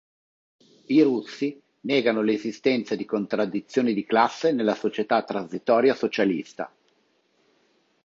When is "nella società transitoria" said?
4.51-5.93